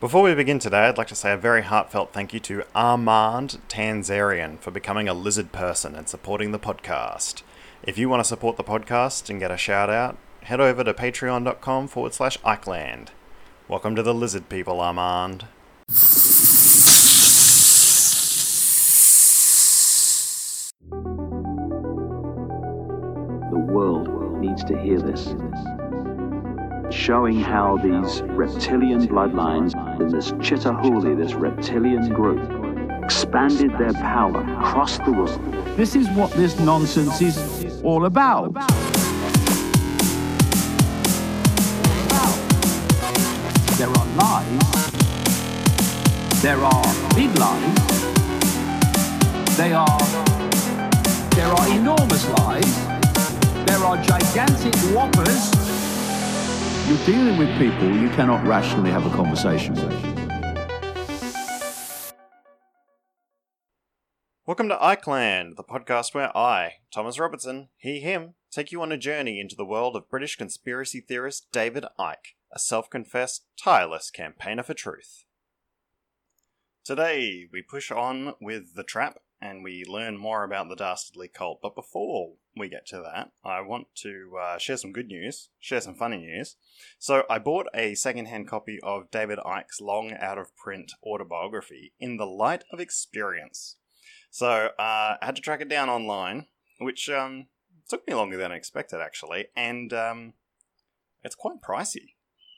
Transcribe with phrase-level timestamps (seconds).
[0.00, 3.58] Before we begin today, I'd like to say a very heartfelt thank you to Armand
[3.68, 7.42] Tanzarian for becoming a lizard person and supporting the podcast.
[7.82, 10.94] If you want to support the podcast and get a shout out, head over to
[10.94, 13.08] patreon.com forward slash IckeLand.
[13.66, 15.46] Welcome to the lizard people, Armand.
[23.50, 25.34] The world needs to hear this.
[26.90, 32.40] Showing how these reptilian bloodlines in this Chitauri, this reptilian group,
[33.02, 35.40] expanded their power across the world.
[35.76, 38.54] This is what this nonsense is all about.
[43.76, 44.68] There are lies.
[46.42, 47.76] There are big lies.
[49.56, 49.98] They are.
[51.30, 52.86] There are enormous lies.
[53.66, 55.67] There are gigantic whoppers.
[56.88, 59.92] You're dealing with people you cannot rationally have a conversation with.
[64.46, 68.96] Welcome to IckeLand, the podcast where I, Thomas Robertson, he, him, take you on a
[68.96, 74.62] journey into the world of British conspiracy theorist David Icke, a self confessed, tireless campaigner
[74.62, 75.24] for truth.
[76.86, 81.60] Today, we push on with The Trap and we learn more about the Dastardly cult.
[81.62, 85.80] But before we get to that, I want to uh, share some good news, share
[85.80, 86.56] some funny news.
[86.98, 92.16] So, I bought a secondhand copy of David Icke's long out of print autobiography, In
[92.16, 93.76] the Light of Experience.
[94.30, 96.46] So, uh, I had to track it down online,
[96.78, 97.46] which um,
[97.88, 100.34] took me longer than I expected, actually, and um,
[101.22, 102.14] it's quite pricey.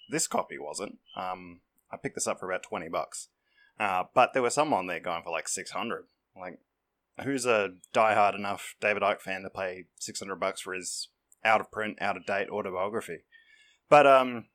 [0.08, 0.98] This copy wasn't.
[1.16, 1.60] Um,
[1.92, 3.28] I picked this up for about 20 bucks.
[3.78, 6.04] Uh, but there were some on there going for like 600.
[6.38, 6.58] Like,
[7.22, 11.08] who's a diehard enough David Icke fan to pay 600 bucks for his
[11.44, 13.20] out of print, out of date autobiography?
[13.88, 14.46] But um,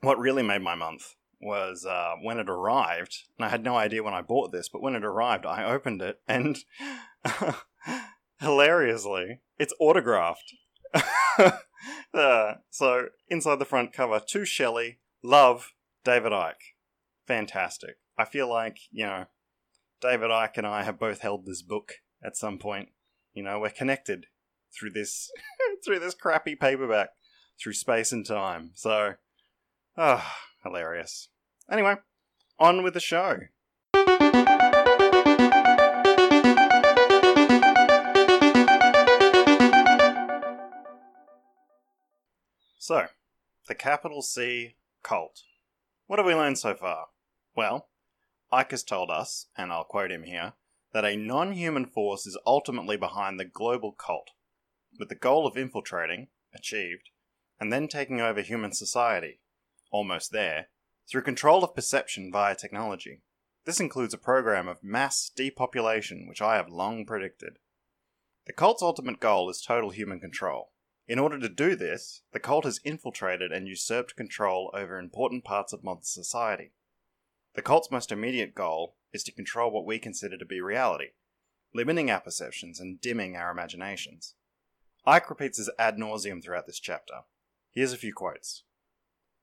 [0.00, 4.02] what really made my month was uh, when it arrived, and I had no idea
[4.02, 6.58] when I bought this, but when it arrived, I opened it, and
[8.40, 10.54] hilariously, it's autographed.
[12.14, 15.72] uh, so inside the front cover, to Shelley, love
[16.04, 16.74] David Icke.
[17.26, 17.96] Fantastic.
[18.16, 19.26] I feel like, you know,
[20.00, 22.90] David Icke and I have both held this book at some point.
[23.34, 24.26] You know, we're connected
[24.72, 25.30] through this
[25.84, 27.10] through this crappy paperback,
[27.60, 28.70] through space and time.
[28.74, 29.14] So,
[29.96, 31.28] ah, hilarious.
[31.70, 31.96] Anyway,
[32.58, 33.38] on with the show.
[42.78, 43.06] So,
[43.66, 45.42] the capital C cult.
[46.06, 47.08] What have we learned so far?
[47.54, 47.88] Well,
[48.52, 50.54] Icke has told us, and I'll quote him here,
[50.92, 54.30] that a non human force is ultimately behind the global cult,
[54.98, 57.10] with the goal of infiltrating, achieved,
[57.60, 59.40] and then taking over human society,
[59.90, 60.68] almost there,
[61.10, 63.20] through control of perception via technology.
[63.66, 67.58] This includes a program of mass depopulation, which I have long predicted.
[68.46, 70.72] The cult's ultimate goal is total human control.
[71.06, 75.74] In order to do this, the cult has infiltrated and usurped control over important parts
[75.74, 76.72] of modern society.
[77.58, 81.08] The cult's most immediate goal is to control what we consider to be reality,
[81.74, 84.36] limiting our perceptions and dimming our imaginations.
[85.04, 87.22] Icke repeats this ad nauseum throughout this chapter.
[87.72, 88.62] Here's a few quotes.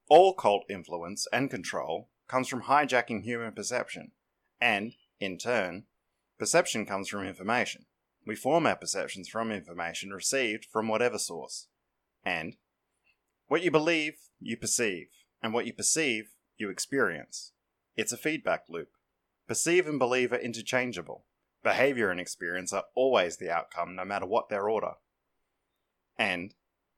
[0.08, 4.12] All cult influence and control comes from hijacking human perception,
[4.62, 5.84] and, in turn,
[6.40, 7.86] perception comes from information.
[8.26, 11.68] We form our perceptions from information received from whatever source.
[12.24, 12.56] And,
[13.48, 15.08] what you believe, you perceive,
[15.44, 17.52] and what you perceive, you experience.
[17.96, 18.90] It's a feedback loop.
[19.48, 21.26] Perceive and believe are interchangeable.
[21.64, 24.94] Behavior and experience are always the outcome, no matter what their order.
[26.18, 26.54] And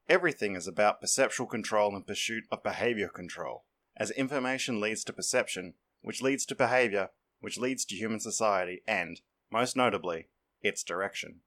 [0.10, 3.66] everything is about perceptual control and pursuit of behavior control,
[3.96, 7.10] as information leads to perception, which leads to behavior,
[7.40, 9.22] which leads to human society, and,
[9.52, 10.28] most notably,
[10.62, 11.42] its direction.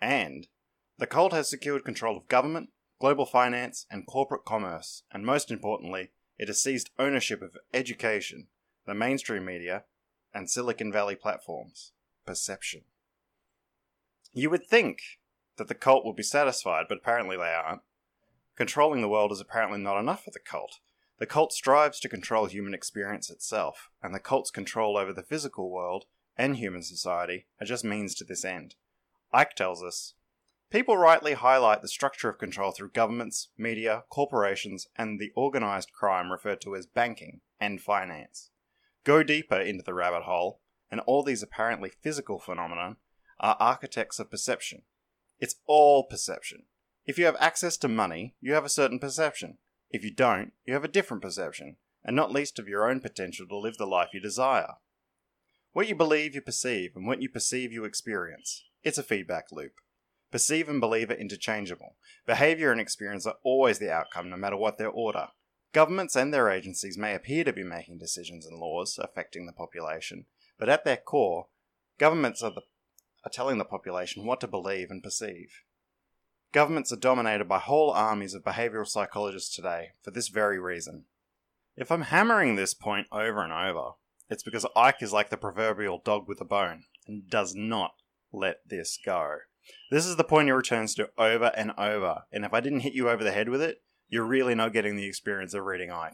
[0.00, 0.48] And
[0.98, 6.10] the cult has secured control of government, global finance, and corporate commerce, and most importantly,
[6.42, 8.48] it has seized ownership of education,
[8.84, 9.84] the mainstream media,
[10.34, 11.92] and Silicon Valley platforms.
[12.26, 12.80] Perception.
[14.32, 15.02] You would think
[15.56, 17.82] that the cult would be satisfied, but apparently they aren't.
[18.56, 20.80] Controlling the world is apparently not enough for the cult.
[21.20, 25.70] The cult strives to control human experience itself, and the cult's control over the physical
[25.70, 26.06] world
[26.36, 28.74] and human society are just means to this end.
[29.32, 30.14] Icke tells us
[30.72, 36.32] People rightly highlight the structure of control through governments, media, corporations, and the organised crime
[36.32, 38.48] referred to as banking and finance.
[39.04, 42.96] Go deeper into the rabbit hole, and all these apparently physical phenomena
[43.38, 44.84] are architects of perception.
[45.38, 46.62] It's all perception.
[47.04, 49.58] If you have access to money, you have a certain perception.
[49.90, 51.76] If you don't, you have a different perception.
[52.02, 54.74] and not least of your own potential to live the life you desire.
[55.72, 58.64] What you believe, you perceive, and what you perceive, you experience.
[58.82, 59.74] It's a feedback loop.
[60.32, 61.96] Perceive and believe are interchangeable.
[62.26, 65.28] Behaviour and experience are always the outcome, no matter what their order.
[65.74, 70.24] Governments and their agencies may appear to be making decisions and laws affecting the population,
[70.58, 71.48] but at their core,
[71.98, 72.62] governments are, the,
[73.24, 75.60] are telling the population what to believe and perceive.
[76.50, 81.04] Governments are dominated by whole armies of behavioural psychologists today for this very reason.
[81.76, 83.92] If I'm hammering this point over and over,
[84.30, 87.92] it's because Icke is like the proverbial dog with a bone and does not
[88.32, 89.38] let this go.
[89.90, 92.94] This is the point he returns to over and over, and if I didn't hit
[92.94, 96.12] you over the head with it, you're really not getting the experience of reading Icke.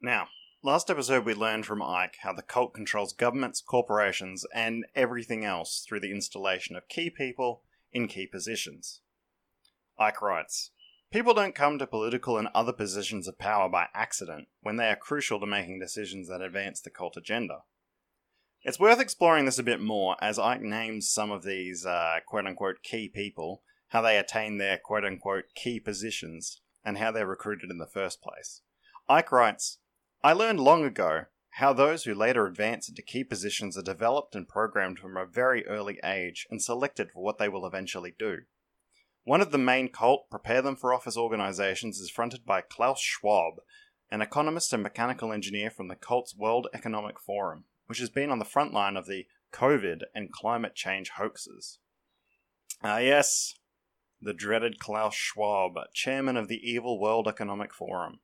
[0.00, 0.28] Now,
[0.62, 5.82] last episode we learned from Icke how the cult controls governments, corporations, and everything else
[5.88, 7.62] through the installation of key people
[7.92, 9.00] in key positions.
[9.98, 10.72] Icke writes
[11.14, 14.96] People don't come to political and other positions of power by accident when they are
[14.96, 17.58] crucial to making decisions that advance the cult agenda.
[18.64, 22.48] It's worth exploring this a bit more as Icke names some of these uh, quote
[22.48, 27.70] unquote key people, how they attain their quote unquote key positions, and how they're recruited
[27.70, 28.62] in the first place.
[29.08, 29.78] Icke writes
[30.24, 34.48] I learned long ago how those who later advance into key positions are developed and
[34.48, 38.38] programmed from a very early age and selected for what they will eventually do.
[39.26, 43.54] One of the main cult prepare them for office organizations is fronted by Klaus Schwab,
[44.10, 48.38] an economist and mechanical engineer from the cult's World Economic Forum, which has been on
[48.38, 51.78] the front line of the COVID and climate change hoaxes.
[52.82, 53.54] Ah, yes,
[54.20, 58.20] the dreaded Klaus Schwab, chairman of the evil World Economic Forum.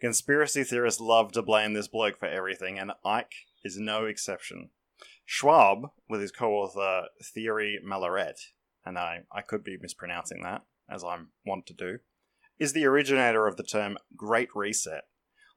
[0.00, 4.70] Conspiracy theorists love to blame this bloke for everything, and Icke is no exception.
[5.24, 8.38] Schwab, with his co author Thierry Malleret,
[8.86, 11.98] and I, I could be mispronouncing that, as I'm wont to do,
[12.58, 15.02] is the originator of the term Great Reset.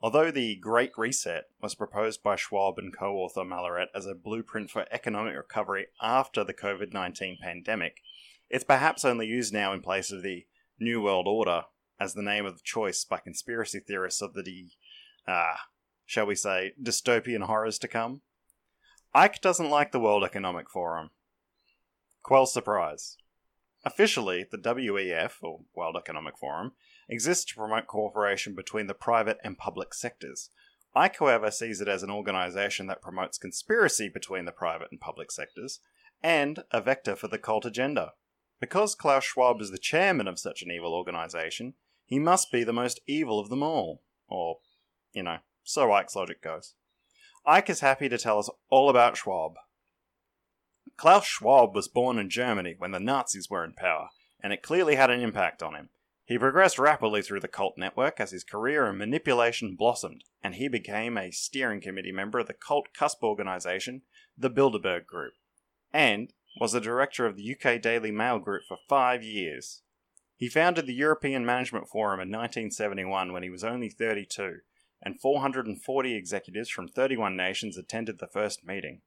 [0.01, 4.71] Although the Great Reset was proposed by Schwab and co author Malleret as a blueprint
[4.71, 8.01] for economic recovery after the COVID 19 pandemic,
[8.49, 10.45] it's perhaps only used now in place of the
[10.79, 11.65] New World Order
[11.99, 14.69] as the name of choice by conspiracy theorists of the,
[15.27, 15.55] uh,
[16.05, 18.21] shall we say, dystopian horrors to come.
[19.15, 21.09] Icke doesn't like the World Economic Forum.
[22.23, 23.17] Quell surprise.
[23.85, 26.73] Officially, the WEF, or World Economic Forum,
[27.07, 30.49] exists to promote cooperation between the private and public sectors.
[30.95, 35.31] Icke, however, sees it as an organization that promotes conspiracy between the private and public
[35.31, 35.79] sectors,
[36.21, 38.13] and a vector for the cult agenda.
[38.59, 41.75] Because Klaus Schwab is the chairman of such an evil organization,
[42.05, 44.01] he must be the most evil of them all.
[44.27, 44.57] Or,
[45.13, 46.73] you know, so Icke's logic goes.
[47.47, 49.53] Icke is happy to tell us all about Schwab,
[50.99, 54.09] Klaus Schwab was born in Germany when the Nazis were in power,
[54.43, 55.87] and it clearly had an impact on him.
[56.25, 60.67] He progressed rapidly through the cult network as his career in manipulation blossomed, and he
[60.67, 64.01] became a steering committee member of the cult cusp organisation,
[64.37, 65.35] the Bilderberg Group,
[65.93, 69.83] and was the director of the UK Daily Mail Group for five years.
[70.35, 74.57] He founded the European Management Forum in 1971 when he was only 32,
[75.01, 78.99] and 440 executives from 31 nations attended the first meeting.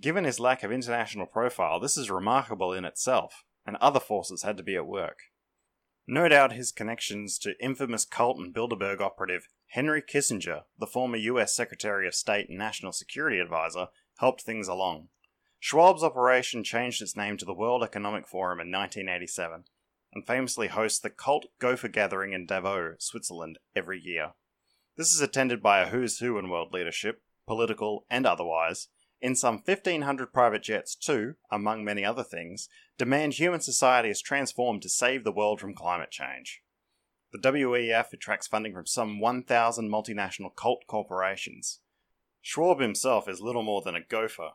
[0.00, 4.56] Given his lack of international profile, this is remarkable in itself, and other forces had
[4.58, 5.18] to be at work.
[6.06, 11.54] No doubt his connections to infamous cult and Bilderberg operative Henry Kissinger, the former US
[11.54, 13.88] Secretary of State and National Security Advisor,
[14.18, 15.08] helped things along.
[15.58, 19.64] Schwab's operation changed its name to the World Economic Forum in 1987
[20.12, 24.32] and famously hosts the Cult Gopher Gathering in Davos, Switzerland, every year.
[24.96, 28.88] This is attended by a who's who in world leadership, political and otherwise,
[29.20, 32.68] in some 1,500 private jets, too, among many other things,
[32.98, 36.62] demand human society is transformed to save the world from climate change.
[37.32, 41.80] The WEF attracts funding from some 1,000 multinational cult corporations.
[42.40, 44.50] Schwab himself is little more than a gopher,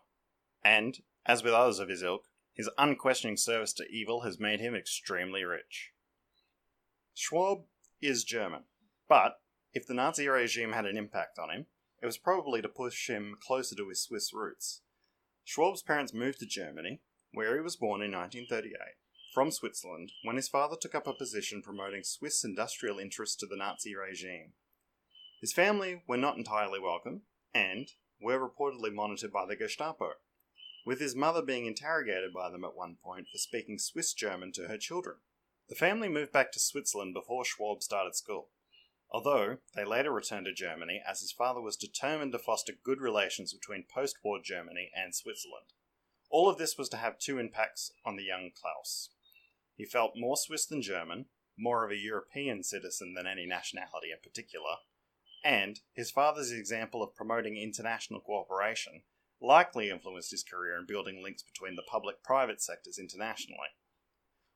[0.63, 4.75] and, as with others of his ilk, his unquestioning service to evil has made him
[4.75, 5.91] extremely rich.
[7.13, 7.63] Schwab
[8.01, 8.63] is German,
[9.09, 9.41] but
[9.73, 11.65] if the Nazi regime had an impact on him,
[12.01, 14.81] it was probably to push him closer to his Swiss roots.
[15.43, 18.75] Schwab's parents moved to Germany, where he was born in 1938,
[19.33, 23.55] from Switzerland when his father took up a position promoting Swiss industrial interests to the
[23.55, 24.53] Nazi regime.
[25.39, 27.21] His family were not entirely welcome
[27.53, 27.87] and
[28.19, 30.11] were reportedly monitored by the Gestapo,
[30.85, 34.67] with his mother being interrogated by them at one point for speaking Swiss German to
[34.67, 35.17] her children.
[35.69, 38.49] The family moved back to Switzerland before Schwab started school
[39.11, 43.53] although they later returned to Germany as his father was determined to foster good relations
[43.53, 45.73] between post war Germany and Switzerland.
[46.29, 49.09] All of this was to have two impacts on the young Klaus.
[49.75, 51.25] He felt more Swiss than German,
[51.57, 54.77] more of a European citizen than any nationality in particular,
[55.43, 59.03] and his father's example of promoting international cooperation
[59.41, 63.69] likely influenced his career in building links between the public private sectors internationally.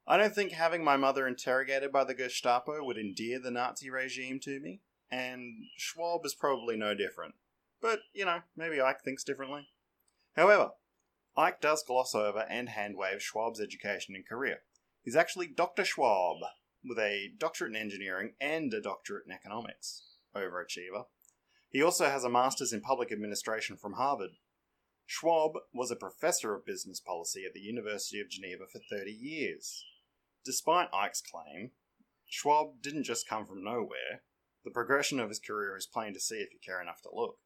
[0.08, 4.40] I don't think having my mother interrogated by the Gestapo would endear the Nazi regime
[4.42, 7.34] to me, and Schwab is probably no different.
[7.82, 9.70] But, you know, maybe Icke thinks differently.
[10.36, 10.72] However,
[11.36, 14.60] Icke does gloss over and handwave Schwab's education and career.
[15.04, 15.84] He's actually Dr.
[15.84, 16.38] Schwab,
[16.84, 20.04] with a doctorate in engineering and a doctorate in economics.
[20.36, 21.06] Overachiever.
[21.70, 24.32] He also has a master's in public administration from Harvard.
[25.06, 29.86] Schwab was a professor of business policy at the University of Geneva for 30 years.
[30.46, 31.72] Despite Icke's claim,
[32.28, 34.22] Schwab didn't just come from nowhere.
[34.64, 37.40] The progression of his career is plain to see if you care enough to look.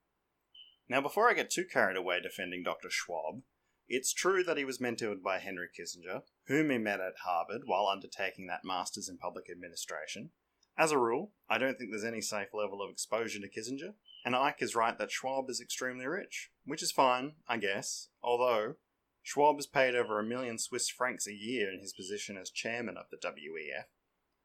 [0.90, 2.90] Now, before I get too carried away defending Dr.
[2.90, 3.44] Schwab,
[3.88, 7.88] it's true that he was mentored by Henry Kissinger, whom he met at Harvard while
[7.88, 10.32] undertaking that Master's in Public Administration.
[10.78, 13.94] As a rule, I don't think there's any safe level of exposure to Kissinger,
[14.26, 18.76] and Icke is right that Schwab is extremely rich, which is fine, I guess, although
[19.22, 22.98] Schwab is paid over a million Swiss francs a year in his position as chairman
[22.98, 23.86] of the WEF,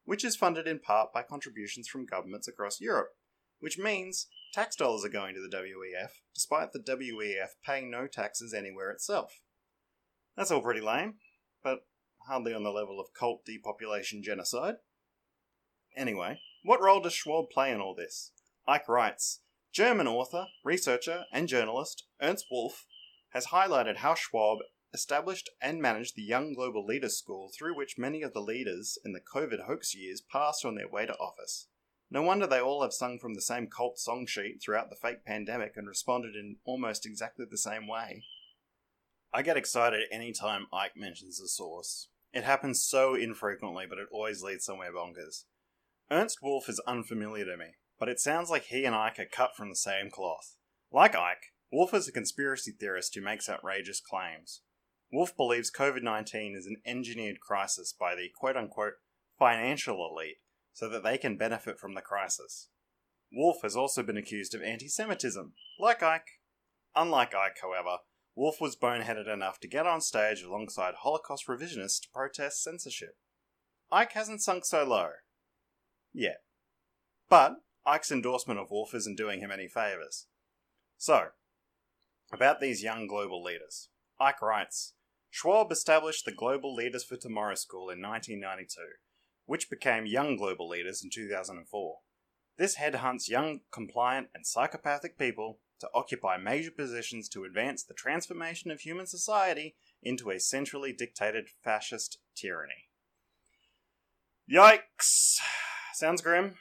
[0.04, 3.12] which is funded in part by contributions from governments across Europe,
[3.60, 8.52] which means tax dollars are going to the WEF, despite the WEF paying no taxes
[8.52, 9.40] anywhere itself.
[10.36, 11.14] That's all pretty lame,
[11.62, 11.86] but
[12.26, 14.76] hardly on the level of cult depopulation genocide.
[15.96, 18.32] Anyway, what role does Schwab play in all this?
[18.68, 19.40] Icke writes
[19.72, 22.86] German author, researcher, and journalist Ernst Wolff
[23.34, 24.58] has highlighted how Schwab
[24.94, 29.12] established and managed the Young Global Leaders School through which many of the leaders in
[29.12, 31.66] the COVID hoax years passed on their way to office.
[32.10, 35.24] No wonder they all have sung from the same cult song sheet throughout the fake
[35.26, 38.22] pandemic and responded in almost exactly the same way.
[39.32, 42.08] I get excited any time Icke mentions a source.
[42.32, 45.44] It happens so infrequently, but it always leads somewhere bonkers.
[46.08, 49.56] Ernst Wolff is unfamiliar to me, but it sounds like he and Icke are cut
[49.56, 50.54] from the same cloth.
[50.92, 54.62] Like Icke, Wolff is a conspiracy theorist who makes outrageous claims.
[55.12, 58.92] Wolff believes COVID 19 is an engineered crisis by the quote unquote
[59.40, 60.36] financial elite
[60.72, 62.68] so that they can benefit from the crisis.
[63.32, 66.38] Wolff has also been accused of anti Semitism, like Icke.
[66.94, 67.96] Unlike Icke, however,
[68.36, 73.16] Wolff was boneheaded enough to get on stage alongside Holocaust revisionists to protest censorship.
[73.92, 75.08] Icke hasn't sunk so low.
[76.12, 76.44] Yet.
[77.28, 80.28] But Icke's endorsement of Wolff isn't doing him any favours.
[80.96, 81.30] So,
[82.34, 83.88] about these young global leaders.
[84.20, 84.92] Icke writes
[85.30, 88.80] Schwab established the Global Leaders for Tomorrow School in 1992,
[89.46, 91.96] which became Young Global Leaders in 2004.
[92.56, 98.70] This headhunts young, compliant, and psychopathic people to occupy major positions to advance the transformation
[98.70, 102.88] of human society into a centrally dictated fascist tyranny.
[104.48, 105.38] Yikes!
[105.94, 106.54] Sounds grim.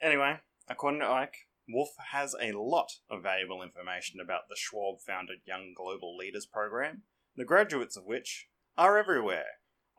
[0.00, 0.36] Anyway,
[0.68, 5.74] according to Icke, Wolff has a lot of valuable information about the Schwab founded Young
[5.76, 7.02] Global Leaders program,
[7.36, 9.46] the graduates of which are everywhere.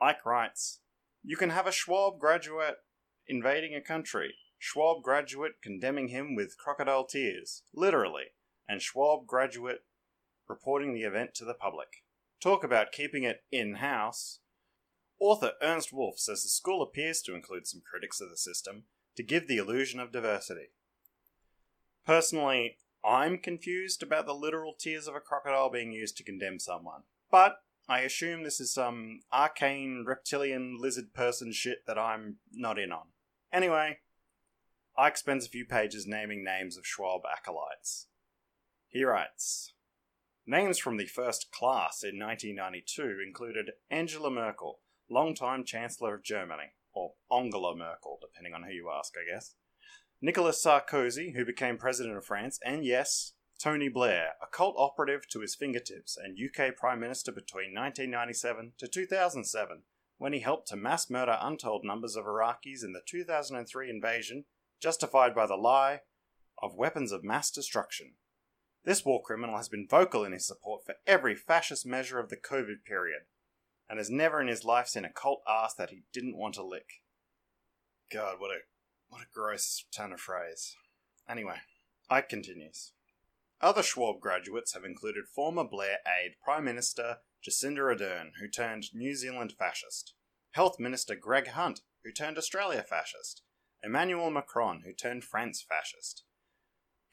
[0.02, 0.80] Icke writes
[1.24, 2.78] You can have a Schwab graduate
[3.28, 8.28] invading a country, Schwab graduate condemning him with crocodile tears, literally,
[8.68, 9.84] and Schwab graduate
[10.48, 12.04] reporting the event to the public.
[12.42, 14.40] Talk about keeping it in house.
[15.20, 18.84] Author Ernst Wolff says the school appears to include some critics of the system
[19.16, 20.72] to give the illusion of diversity.
[22.06, 27.04] Personally, I'm confused about the literal tears of a crocodile being used to condemn someone.
[27.32, 27.58] But
[27.88, 33.08] I assume this is some arcane reptilian lizard person shit that I'm not in on.
[33.52, 34.00] Anyway,
[34.98, 38.08] Icke spends a few pages naming names of Schwab acolytes.
[38.88, 39.74] He writes
[40.46, 44.80] Names from the first class in 1992 included Angela Merkel,
[45.10, 49.56] longtime Chancellor of Germany, or Angela Merkel, depending on who you ask, I guess.
[50.26, 55.42] Nicolas Sarkozy, who became President of France, and yes, Tony Blair, a cult operative to
[55.42, 59.82] his fingertips and UK Prime Minister between 1997 to 2007,
[60.20, 64.46] when he helped to mass murder untold numbers of Iraqis in the 2003 invasion,
[64.82, 66.00] justified by the lie
[66.58, 68.14] of weapons of mass destruction.
[68.86, 72.38] This war criminal has been vocal in his support for every fascist measure of the
[72.38, 73.24] COVID period,
[73.90, 76.64] and has never in his life seen a cult ass that he didn't want to
[76.64, 77.02] lick.
[78.10, 78.60] God, what a
[79.14, 80.76] what a gross turn of phrase.
[81.30, 81.58] Anyway,
[82.12, 82.94] Icke continues.
[83.62, 87.18] Other Schwab graduates have included former Blair aide Prime Minister
[87.48, 90.16] Jacinda Ardern, who turned New Zealand fascist,
[90.54, 93.44] Health Minister Greg Hunt, who turned Australia fascist,
[93.84, 96.24] Emmanuel Macron, who turned France fascist,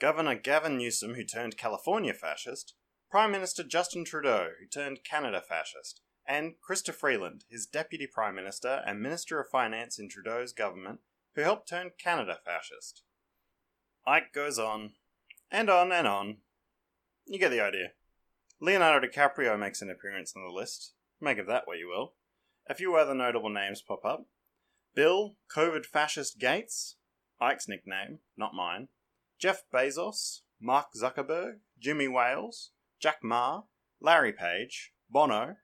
[0.00, 2.76] Governor Gavin Newsom, who turned California fascist,
[3.10, 8.82] Prime Minister Justin Trudeau, who turned Canada fascist, and Chrystia Freeland, his Deputy Prime Minister
[8.86, 11.00] and Minister of Finance in Trudeau's government,
[11.34, 13.02] who helped turn Canada fascist.
[14.06, 14.92] Icke goes on,
[15.50, 16.38] and on and on.
[17.26, 17.92] You get the idea.
[18.60, 20.92] Leonardo DiCaprio makes an appearance on the list.
[21.20, 22.14] Make of that what you will.
[22.68, 24.26] A few other notable names pop up.
[24.94, 26.96] Bill, COVID fascist Gates,
[27.40, 28.88] Icke's nickname, not mine.
[29.38, 33.62] Jeff Bezos, Mark Zuckerberg, Jimmy Wales, Jack Ma,
[34.00, 35.56] Larry Page, Bono,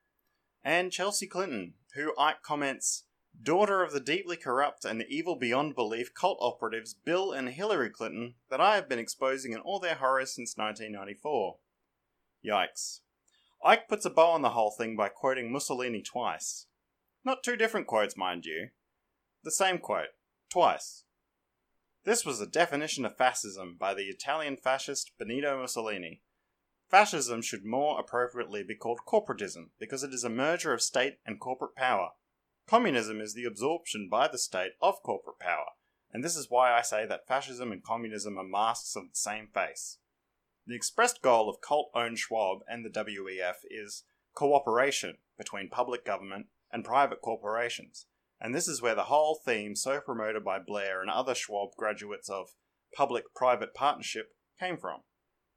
[0.64, 3.04] and Chelsea Clinton, who Icke comments,
[3.42, 8.34] daughter of the deeply corrupt and evil beyond belief cult operatives Bill and Hillary Clinton
[8.50, 11.58] that I have been exposing in all their horrors since 1994.
[12.44, 13.00] Yikes.
[13.64, 16.66] Icke puts a bow on the whole thing by quoting Mussolini twice.
[17.24, 18.68] Not two different quotes, mind you.
[19.42, 20.10] The same quote,
[20.50, 21.04] twice.
[22.04, 26.22] This was the definition of fascism by the Italian fascist Benito Mussolini.
[26.88, 31.40] Fascism should more appropriately be called corporatism because it is a merger of state and
[31.40, 32.10] corporate power.
[32.68, 35.66] Communism is the absorption by the state of corporate power,
[36.12, 39.46] and this is why I say that fascism and communism are masks of the same
[39.54, 39.98] face.
[40.66, 44.02] The expressed goal of cult owned Schwab and the WEF is
[44.34, 48.06] cooperation between public government and private corporations,
[48.40, 52.28] and this is where the whole theme so promoted by Blair and other Schwab graduates
[52.28, 52.48] of
[52.96, 55.02] public private partnership came from.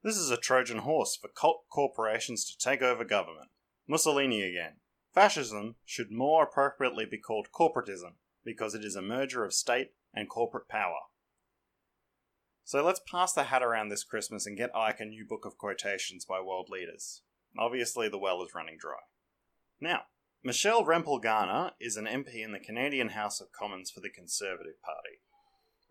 [0.04, 3.48] This is a Trojan horse for cult corporations to take over government.
[3.88, 4.76] Mussolini again.
[5.12, 8.14] Fascism should more appropriately be called corporatism
[8.44, 11.00] because it is a merger of state and corporate power.
[12.64, 15.58] So let's pass the hat around this Christmas and get Icke a new book of
[15.58, 17.22] quotations by world leaders.
[17.58, 19.00] Obviously, the well is running dry.
[19.80, 20.02] Now,
[20.44, 24.80] Michelle Rempel Garner is an MP in the Canadian House of Commons for the Conservative
[24.82, 25.18] Party.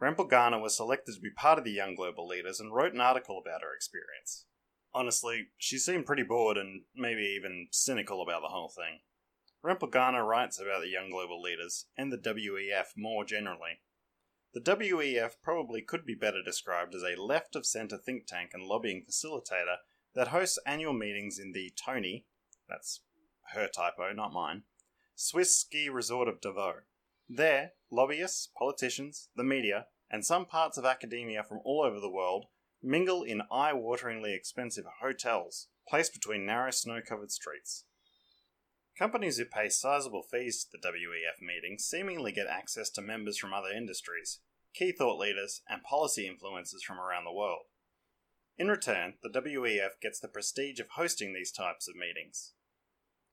[0.02, 3.02] Rempel Garner was selected to be part of the Young Global Leaders and wrote an
[3.02, 4.46] article about her experience.
[4.94, 9.02] Honestly, she seemed pretty bored and maybe even cynical about the whole thing.
[9.64, 13.82] Rempel Garner writes about the Young Global Leaders and the WEF more generally.
[14.54, 18.64] The WEF probably could be better described as a left of centre think tank and
[18.64, 19.78] lobbying facilitator
[20.16, 22.26] that hosts annual meetings in the Tony,
[22.68, 23.02] that's
[23.54, 24.64] her typo, not mine,
[25.14, 26.84] Swiss ski resort of Davos.
[27.28, 32.46] There, lobbyists, politicians, the media, and some parts of academia from all over the world
[32.82, 37.84] mingle in eye wateringly expensive hotels placed between narrow snow covered streets.
[39.00, 43.54] Companies who pay sizable fees to the WEF meetings seemingly get access to members from
[43.54, 44.42] other industries,
[44.74, 47.68] key thought leaders, and policy influencers from around the world.
[48.58, 52.52] In return, the WEF gets the prestige of hosting these types of meetings.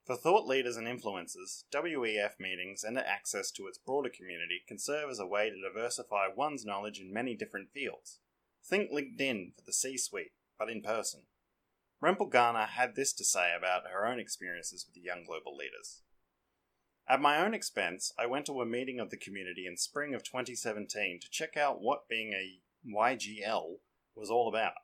[0.05, 5.11] For thought leaders and influencers, WEF meetings and access to its broader community can serve
[5.11, 8.21] as a way to diversify one's knowledge in many different fields.
[8.65, 11.23] Think LinkedIn for the C suite, but in person.
[12.03, 16.03] Rempel Garner had this to say about her own experiences with the young global leaders.
[17.09, 20.23] At my own expense, I went to a meeting of the community in spring of
[20.23, 23.77] 2017 to check out what being a YGL
[24.15, 24.75] was all about.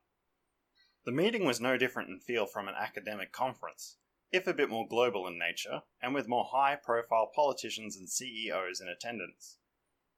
[1.05, 3.97] The meeting was no different in feel from an academic conference,
[4.31, 8.81] if a bit more global in nature, and with more high profile politicians and CEOs
[8.81, 9.59] in attendance.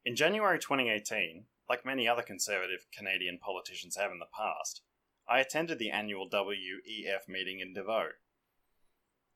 [0.05, 4.83] In January 2018, like many other conservative Canadian politicians have in the past,
[5.27, 8.13] I attended the annual WEF meeting in Davos.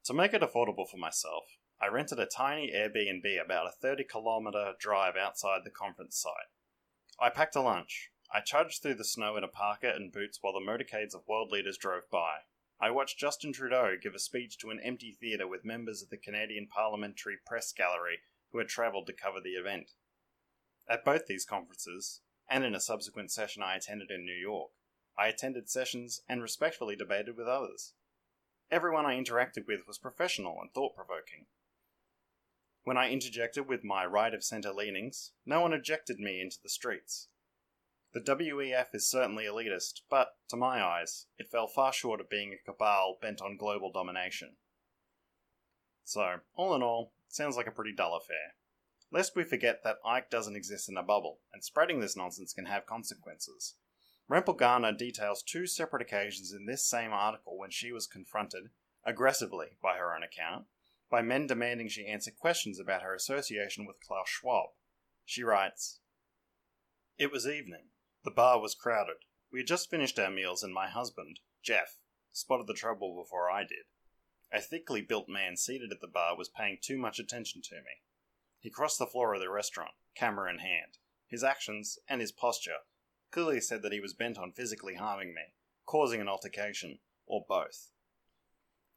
[0.06, 1.46] To make it affordable for myself,
[1.82, 6.52] I rented a tiny Airbnb about a 30 kilometre drive outside the conference site.
[7.20, 8.12] I packed a lunch.
[8.32, 11.52] I trudged through the snow in a parka and boots while the motorcades of world
[11.52, 12.42] leaders drove by.
[12.80, 16.18] I watched Justin Trudeau give a speech to an empty theatre with members of the
[16.18, 18.20] Canadian Parliamentary Press Gallery
[18.52, 19.92] who had travelled to cover the event.
[20.88, 24.72] At both these conferences, and in a subsequent session I attended in New York,
[25.20, 27.94] I attended sessions and respectfully debated with others.
[28.72, 31.48] Everyone I interacted with was professional and thought provoking.
[32.86, 36.70] When I interjected with my right of centre leanings, no one ejected me into the
[36.70, 37.28] streets.
[38.14, 42.54] The WEF is certainly elitist, but, to my eyes, it fell far short of being
[42.54, 44.56] a cabal bent on global domination.
[46.06, 48.56] So, all in all, sounds like a pretty dull affair.
[49.12, 52.66] Lest we forget that Icke doesn't exist in a bubble, and spreading this nonsense can
[52.66, 53.76] have consequences.
[54.30, 58.70] Rempel Garner details two separate occasions in this same article when she was confronted,
[59.04, 60.68] aggressively by her own account,
[61.10, 64.70] by men demanding she answer questions about her association with Klaus Schwab.
[65.26, 66.00] She writes
[67.18, 67.88] It was evening.
[68.24, 69.26] The bar was crowded.
[69.52, 71.98] We had just finished our meals, and my husband, Jeff,
[72.32, 73.88] spotted the trouble before I did.
[74.52, 78.04] A thickly built man seated at the bar was paying too much attention to me.
[78.60, 81.00] He crossed the floor of the restaurant, camera in hand.
[81.26, 82.82] His actions and his posture
[83.32, 85.54] clearly said that he was bent on physically harming me,
[85.86, 87.92] causing an altercation, or both.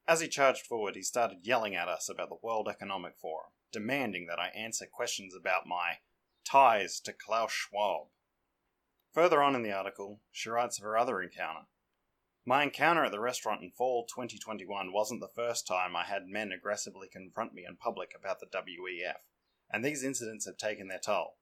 [0.06, 4.26] As he charged forward, he started yelling at us about the World Economic Forum, demanding
[4.26, 5.98] that I answer questions about my
[6.44, 8.08] ties to Klaus Schwab.
[9.12, 11.66] Further on in the article, she writes of her other encounter.
[12.44, 16.50] My encounter at the restaurant in fall 2021 wasn't the first time I had men
[16.50, 19.18] aggressively confront me in public about the WEF,
[19.70, 21.36] and these incidents have taken their toll.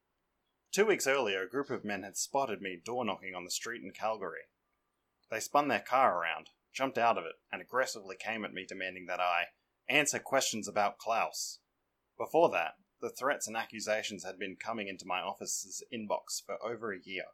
[0.72, 3.82] Two weeks earlier, a group of men had spotted me door knocking on the street
[3.82, 4.46] in Calgary.
[5.28, 9.06] They spun their car around, jumped out of it, and aggressively came at me demanding
[9.06, 9.46] that I
[9.88, 11.58] answer questions about Klaus.
[12.16, 16.92] Before that, the threats and accusations had been coming into my office's inbox for over
[16.92, 17.24] a year.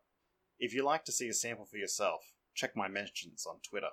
[0.58, 3.90] If you like to see a sample for yourself, check my mentions on Twitter.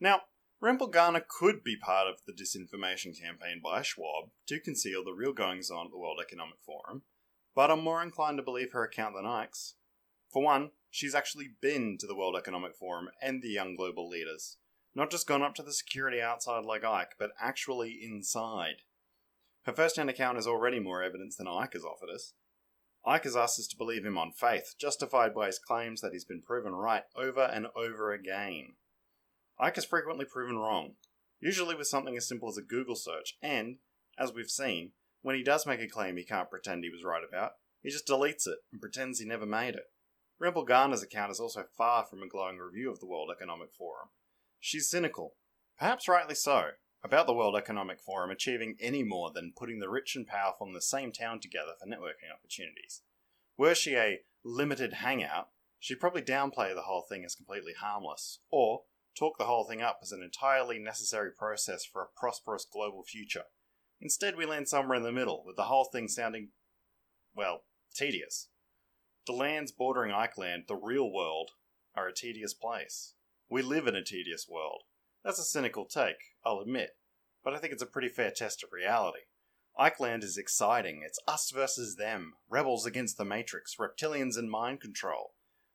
[0.00, 0.22] Now,
[0.62, 5.34] Rempel Garner could be part of the disinformation campaign by Schwab to conceal the real
[5.34, 7.02] goings on at the World Economic Forum,
[7.54, 9.74] but I'm more inclined to believe her account than Icke's.
[10.32, 14.58] For one, she's actually been to the World Economic Forum and the young global leaders.
[14.94, 18.82] Not just gone up to the security outside like Icke, but actually inside.
[19.64, 22.34] Her first hand account is already more evidence than Icke has offered us,
[23.06, 26.24] Icke has asked us to believe him on faith, justified by his claims that he's
[26.24, 28.74] been proven right over and over again.
[29.58, 30.96] Icke is frequently proven wrong,
[31.40, 33.78] usually with something as simple as a Google search, and,
[34.18, 37.22] as we've seen, when he does make a claim he can't pretend he was right
[37.26, 37.52] about,
[37.82, 39.84] he just deletes it and pretends he never made it.
[40.40, 44.08] Rempel Garner's account is also far from a glowing review of the World Economic Forum.
[44.58, 45.34] She's cynical,
[45.78, 46.70] perhaps rightly so,
[47.02, 50.72] about the World Economic Forum achieving any more than putting the rich and powerful in
[50.72, 53.02] the same town together for networking opportunities.
[53.56, 58.82] Were she a limited hangout, she'd probably downplay the whole thing as completely harmless, or
[59.18, 63.44] talk the whole thing up as an entirely necessary process for a prosperous global future.
[64.00, 66.48] Instead, we land somewhere in the middle, with the whole thing sounding,
[67.34, 68.48] well, tedious.
[69.26, 71.50] The lands bordering IckeLand, the real world,
[71.94, 73.14] are a tedious place.
[73.48, 74.82] We live in a tedious world.
[75.24, 76.90] That's a cynical take, I'll admit,
[77.44, 79.20] but I think it's a pretty fair test of reality.
[79.78, 81.02] IckeLand is exciting.
[81.04, 85.34] It's us versus them, rebels against the Matrix, reptilians in mind control.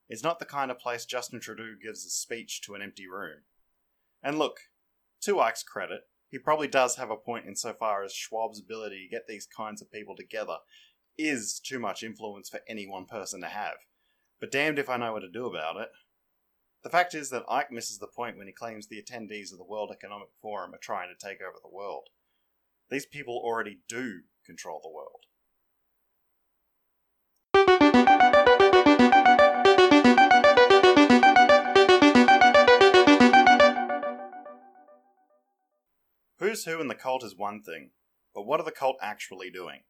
[0.10, 3.44] It's not the kind of place Justin Trudeau gives a speech to an empty room.
[4.22, 4.58] And look,
[5.22, 6.02] to Icke's credit,
[6.36, 9.89] he probably does have a point insofar as Schwab's ability to get these kinds of
[9.89, 10.58] people together
[11.17, 13.76] is too much influence for any one person to have.
[14.41, 15.88] But damned if I know what to do about it.
[16.84, 19.63] The fact is that Icke misses the point when he claims the attendees of the
[19.63, 22.10] World Economic Forum are trying to take over the world.
[22.89, 25.21] These people already do control the world.
[36.45, 37.89] Who's who in the cult is one thing,
[38.31, 39.81] but what are the cult actually doing?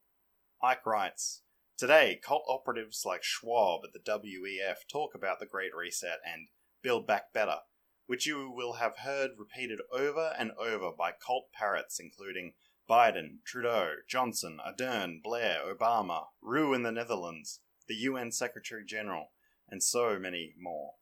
[0.63, 1.41] Icke writes
[1.77, 6.47] Today, cult operatives like Schwab at the WEF talk about the Great Reset and
[6.81, 7.57] Build Back Better,
[8.05, 12.53] which you will have heard repeated over and over by cult parrots including
[12.89, 19.33] Biden, Trudeau, Johnson, Ardern, Blair, Obama, Rutte in the Netherlands, the UN Secretary General,
[19.67, 20.93] and so many more.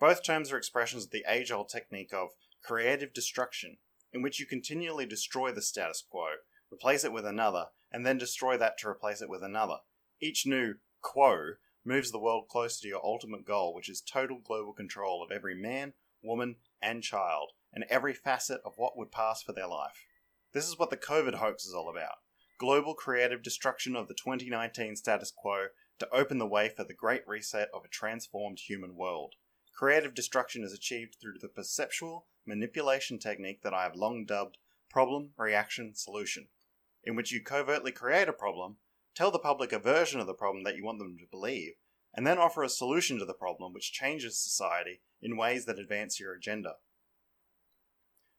[0.00, 2.30] Both terms are expressions of the age old technique of
[2.62, 3.76] creative destruction,
[4.12, 6.26] in which you continually destroy the status quo,
[6.72, 9.78] replace it with another, and then destroy that to replace it with another.
[10.20, 14.72] Each new quo moves the world closer to your ultimate goal, which is total global
[14.72, 19.52] control of every man, woman, and child, and every facet of what would pass for
[19.52, 20.06] their life.
[20.52, 22.16] This is what the COVID hoax is all about
[22.62, 25.66] global creative destruction of the 2019 status quo
[25.98, 29.34] to open the way for the great reset of a transformed human world.
[29.72, 34.58] Creative destruction is achieved through the perceptual manipulation technique that I have long dubbed
[34.90, 36.48] problem, reaction, solution,
[37.02, 38.76] in which you covertly create a problem
[39.14, 41.72] tell the public a version of the problem that you want them to believe,
[42.14, 46.18] and then offer a solution to the problem which changes society in ways that advance
[46.18, 46.74] your agenda.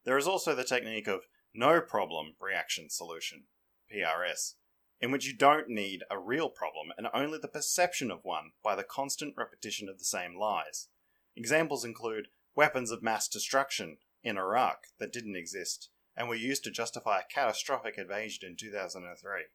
[0.05, 3.45] There is also the technique of no problem reaction solution,
[3.93, 4.55] PRS,
[4.99, 8.75] in which you don't need a real problem and only the perception of one by
[8.75, 10.87] the constant repetition of the same lies.
[11.35, 16.71] Examples include weapons of mass destruction in Iraq that didn't exist and were used to
[16.71, 19.45] justify a catastrophic invasion in 2003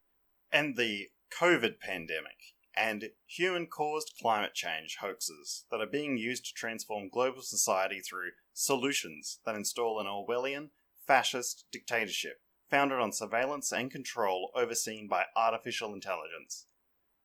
[0.51, 6.55] and the COVID pandemic and human caused climate change hoaxes that are being used to
[6.55, 10.71] transform global society through solutions that install an Orwellian,
[11.07, 16.67] fascist dictatorship founded on surveillance and control overseen by artificial intelligence.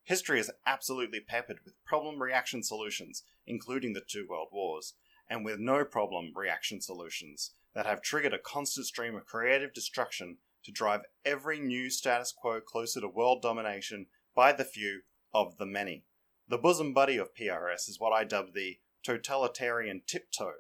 [0.06, 4.96] History is absolutely peppered with problem reaction solutions, including the two world wars,
[5.30, 10.40] and with no problem reaction solutions that have triggered a constant stream of creative destruction
[10.64, 15.66] to drive every new status quo closer to world domination by the few of the
[15.66, 16.04] many.
[16.50, 20.54] The bosom buddy of PRS is what I dub the totalitarian tiptoe,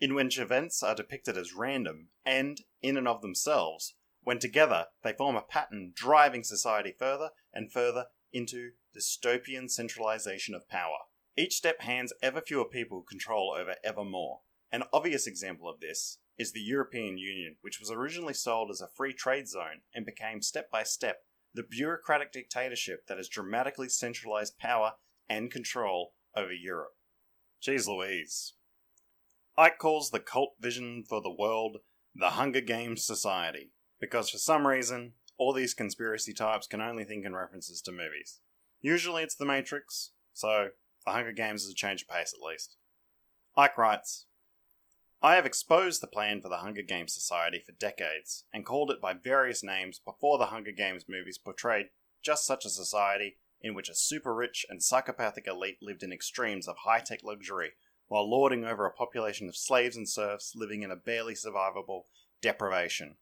[0.00, 5.12] in which events are depicted as random and, in and of themselves, when together they
[5.12, 10.98] form a pattern driving society further and further into dystopian centralization of power.
[11.36, 14.40] Each step hands ever fewer people control over ever more.
[14.70, 18.88] An obvious example of this is the European Union, which was originally sold as a
[18.88, 21.22] free trade zone and became step by step
[21.54, 24.94] the bureaucratic dictatorship that has dramatically centralized power
[25.28, 26.94] and control over Europe.
[27.64, 28.54] Jeez Louise.
[29.56, 31.78] Icke calls the cult vision for the world
[32.14, 33.70] the Hunger Games Society,
[34.00, 38.40] because for some reason, all these conspiracy types can only think in references to movies.
[38.80, 40.68] Usually it's The Matrix, so
[41.04, 42.76] The Hunger Games is a change of pace at least.
[43.56, 44.26] Icke writes
[45.22, 49.00] I have exposed the plan for the Hunger Games Society for decades and called it
[49.00, 51.86] by various names before the Hunger Games movies portrayed
[52.22, 56.68] just such a society in which a super rich and psychopathic elite lived in extremes
[56.68, 57.72] of high tech luxury
[58.08, 62.02] while lording over a population of slaves and serfs living in a barely survivable
[62.42, 63.16] deprivation.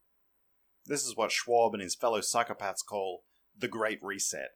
[0.87, 3.23] This is what Schwab and his fellow psychopaths call
[3.57, 4.51] the Great Reset.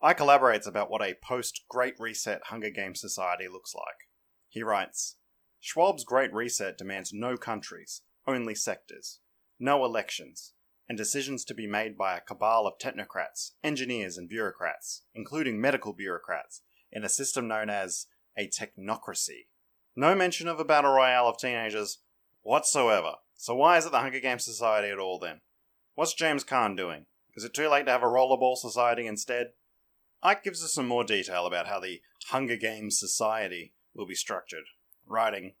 [0.00, 4.08] I elaborates about what a post Great Reset Hunger Games society looks like.
[4.48, 5.16] He writes
[5.60, 9.20] Schwab's Great Reset demands no countries, only sectors,
[9.58, 10.54] no elections,
[10.88, 15.92] and decisions to be made by a cabal of technocrats, engineers, and bureaucrats, including medical
[15.92, 19.46] bureaucrats, in a system known as a technocracy.
[19.96, 21.98] No mention of a battle royale of teenagers
[22.42, 23.14] whatsoever.
[23.34, 25.40] So why is it the Hunger Games Society at all then?
[25.94, 27.04] What's James Caan doing?
[27.36, 29.48] Is it too late to have a rollerball society instead?
[30.24, 34.64] Icke gives us some more detail about how the Hunger Games Society will be structured,
[35.06, 35.52] writing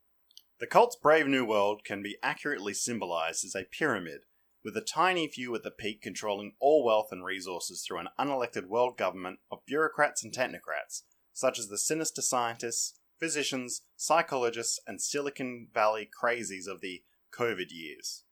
[0.58, 4.20] The cult's Brave New World can be accurately symbolized as a pyramid,
[4.64, 8.68] with a tiny few at the peak controlling all wealth and resources through an unelected
[8.68, 11.02] world government of bureaucrats and technocrats,
[11.34, 17.02] such as the sinister scientists, physicians, psychologists, and Silicon Valley crazies of the
[17.38, 18.24] COVID years.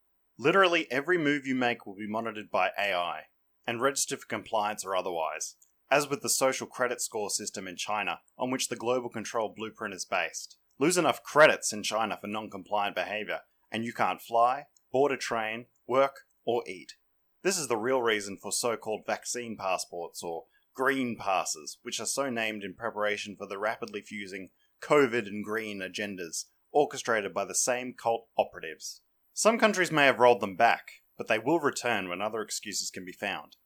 [0.42, 3.24] Literally every move you make will be monitored by AI
[3.66, 5.57] and registered for compliance or otherwise,
[5.90, 9.92] as with the social credit score system in China, on which the global control blueprint
[9.92, 10.57] is based.
[10.79, 15.18] Lose enough credits in China for non compliant behavior, and you can't fly, board a
[15.18, 16.94] train, work, or eat.
[17.42, 22.07] This is the real reason for so called vaccine passports or green passes, which are
[22.07, 24.48] so named in preparation for the rapidly fusing
[24.83, 29.03] COVID and green agendas orchestrated by the same cult operatives.
[29.42, 33.07] Some countries may have rolled them back, but they will return when other excuses can
[33.07, 33.57] be found.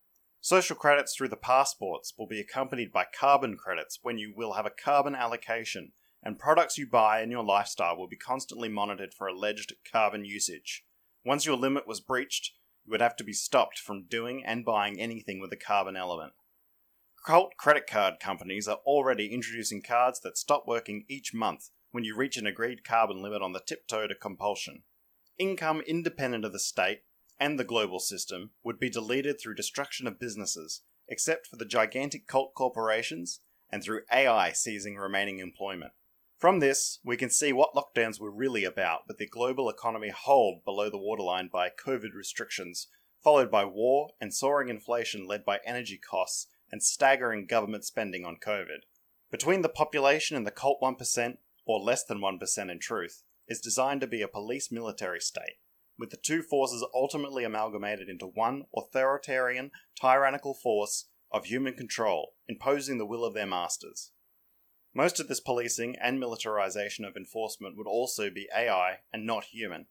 [0.40, 4.66] Social credits through the passports will be accompanied by carbon credits when you will have
[4.66, 5.90] a carbon allocation,
[6.22, 10.84] and products you buy in your lifestyle will be constantly monitored for alleged carbon usage.
[11.24, 12.52] Once your limit was breached,
[12.84, 16.34] you would have to be stopped from doing and buying anything with a carbon element.
[17.26, 22.16] Cult credit card companies are already introducing cards that stop working each month when you
[22.16, 24.84] reach an agreed carbon limit on the tiptoe to compulsion.
[25.38, 27.02] Income independent of the state
[27.40, 32.26] and the global system would be deleted through destruction of businesses, except for the gigantic
[32.28, 35.92] cult corporations and through AI seizing remaining employment.
[36.38, 40.64] From this, we can see what lockdowns were really about, with the global economy holed
[40.64, 42.86] below the waterline by COVID restrictions,
[43.22, 48.36] followed by war and soaring inflation led by energy costs and staggering government spending on
[48.36, 48.82] COVID.
[49.30, 54.00] Between the population and the cult 1%, or less than 1% in truth, is designed
[54.00, 55.58] to be a police military state,
[55.98, 62.98] with the two forces ultimately amalgamated into one authoritarian, tyrannical force of human control, imposing
[62.98, 64.12] the will of their masters.
[64.94, 69.86] Most of this policing and militarization of enforcement would also be AI and not human.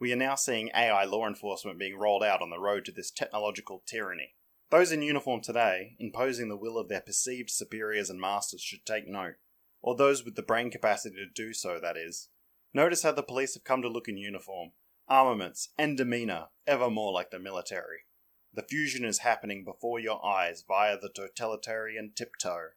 [0.00, 3.10] We are now seeing AI law enforcement being rolled out on the road to this
[3.10, 4.34] technological tyranny.
[4.70, 9.06] Those in uniform today, imposing the will of their perceived superiors and masters, should take
[9.06, 9.34] note.
[9.82, 12.28] Or those with the brain capacity to do so, that is.
[12.72, 14.70] Notice how the police have come to look in uniform,
[15.08, 18.04] armaments, and demeanour ever more like the military.
[18.52, 22.70] The fusion is happening before your eyes via the totalitarian tiptoe.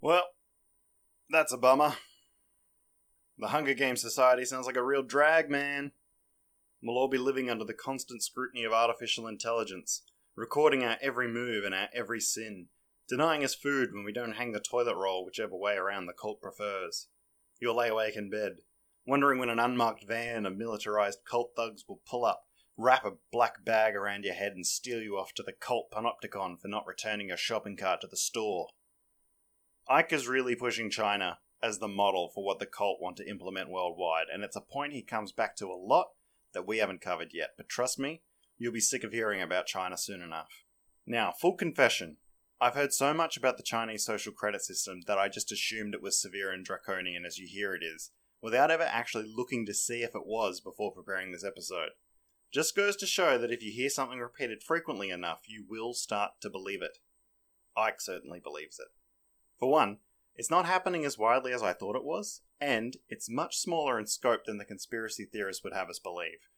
[0.00, 0.24] Well,
[1.30, 1.96] that's a bummer.
[3.38, 5.92] The Hunger Games Society sounds like a real drag, man.
[6.82, 10.02] We'll all be living under the constant scrutiny of artificial intelligence,
[10.36, 12.66] recording our every move and our every sin,
[13.08, 16.40] denying us food when we don't hang the toilet roll whichever way around the cult
[16.40, 17.08] prefers.
[17.58, 18.58] You'll lay awake in bed,
[19.06, 22.44] wondering when an unmarked van of militarized cult thugs will pull up,
[22.76, 26.60] wrap a black bag around your head, and steal you off to the cult panopticon
[26.60, 28.68] for not returning your shopping cart to the store.
[29.88, 33.70] Icke is really pushing China as the model for what the cult want to implement
[33.70, 36.08] worldwide, and it's a point he comes back to a lot
[36.52, 38.22] that we haven't covered yet, but trust me,
[38.56, 40.64] You'll be sick of hearing about China soon enough.
[41.06, 42.18] Now, full confession.
[42.60, 46.02] I've heard so much about the Chinese social credit system that I just assumed it
[46.02, 48.12] was severe and draconian as you hear it is,
[48.44, 51.88] without ever actually looking to see if it was before preparing this episode.
[52.52, 56.32] Just goes to show that if you hear something repeated frequently enough, you will start
[56.42, 56.98] to believe it.
[57.74, 58.88] Icke certainly believes it.
[59.58, 59.96] For one,
[60.36, 64.06] it's not happening as widely as I thought it was, and it's much smaller in
[64.06, 66.50] scope than the conspiracy theorists would have us believe.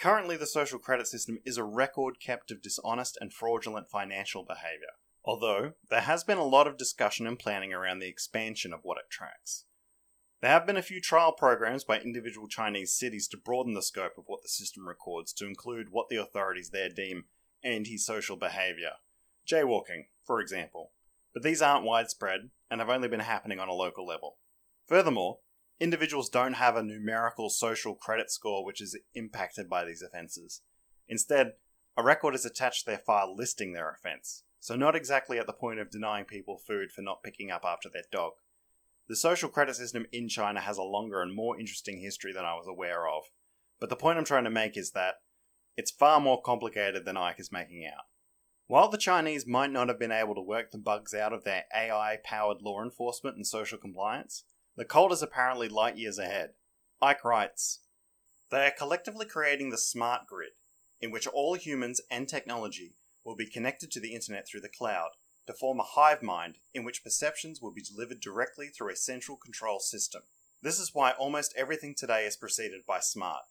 [0.00, 4.96] Currently, the social credit system is a record kept of dishonest and fraudulent financial behaviour,
[5.24, 8.98] although there has been a lot of discussion and planning around the expansion of what
[8.98, 9.65] it tracks.
[10.46, 14.16] There have been a few trial programs by individual Chinese cities to broaden the scope
[14.16, 17.24] of what the system records to include what the authorities there deem
[17.64, 18.92] antisocial behaviour.
[19.44, 20.92] Jaywalking, for example.
[21.34, 24.36] But these aren't widespread and have only been happening on a local level.
[24.86, 25.40] Furthermore,
[25.80, 30.62] individuals don't have a numerical social credit score which is impacted by these offences.
[31.08, 31.54] Instead,
[31.96, 35.52] a record is attached to their file listing their offence, so not exactly at the
[35.52, 38.34] point of denying people food for not picking up after their dog.
[39.08, 42.54] The social credit system in China has a longer and more interesting history than I
[42.54, 43.24] was aware of,
[43.78, 45.16] but the point I'm trying to make is that
[45.76, 48.04] it's far more complicated than Icke is making out.
[48.66, 51.64] While the Chinese might not have been able to work the bugs out of their
[51.72, 54.42] AI powered law enforcement and social compliance,
[54.76, 56.54] the cult is apparently light years ahead.
[57.00, 57.80] Icke writes
[58.50, 60.54] They are collectively creating the smart grid,
[61.00, 65.10] in which all humans and technology will be connected to the internet through the cloud,
[65.46, 69.36] to form a hive mind in which perceptions will be delivered directly through a central
[69.36, 70.22] control system.
[70.62, 73.44] This is why almost everything today is preceded by smart.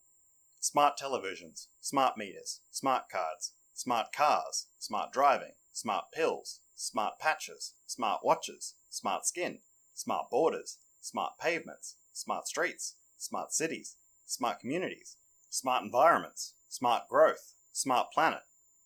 [0.59, 8.21] Smart televisions, smart meters, smart cards, smart cars, smart driving, smart pills, smart patches, smart
[8.23, 9.59] watches, smart skin,
[9.93, 15.15] smart borders, smart pavements, smart streets, smart cities, smart communities,
[15.49, 18.41] smart environments, smart growth, smart planet.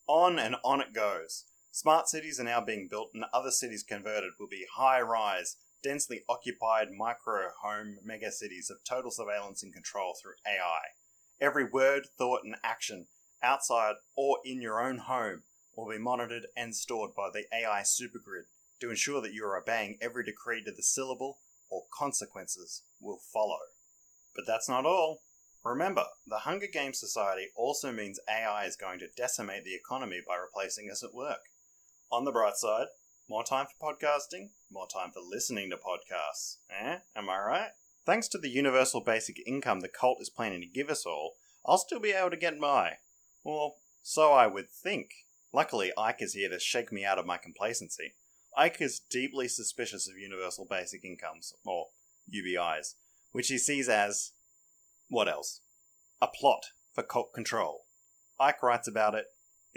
[0.07, 1.45] On and on it goes.
[1.81, 6.25] Smart cities are now being built, and other cities converted will be high rise, densely
[6.27, 10.81] occupied micro home megacities of total surveillance and control through AI.
[11.39, 13.07] Every word, thought, and action,
[13.41, 18.47] outside or in your own home, will be monitored and stored by the AI supergrid
[18.81, 21.37] to ensure that you are obeying every decree to the syllable
[21.69, 23.59] or consequences will follow.
[24.35, 25.21] But that's not all.
[25.63, 30.35] Remember, the Hunger Games Society also means AI is going to decimate the economy by
[30.35, 31.39] replacing us at work.
[32.11, 32.87] On the bright side,
[33.29, 36.57] more time for podcasting, more time for listening to podcasts.
[36.71, 36.97] Eh?
[37.15, 37.69] Am I right?
[38.03, 41.77] Thanks to the universal basic income the cult is planning to give us all, I'll
[41.77, 42.93] still be able to get my.
[43.43, 45.11] Well, so I would think.
[45.53, 48.13] Luckily, Icke is here to shake me out of my complacency.
[48.57, 51.89] Icke is deeply suspicious of universal basic incomes, or
[52.33, 52.95] UBIs,
[53.33, 54.31] which he sees as.
[55.09, 55.61] what else?
[56.23, 57.85] A plot for cult control.
[58.41, 59.25] Icke writes about it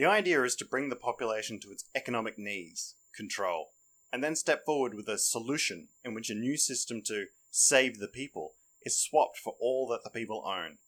[0.03, 3.69] the idea is to bring the population to its economic knees, control,
[4.13, 8.09] and then step forward with a solution in which a new system to save the
[8.09, 10.79] people is swapped for all that the people own.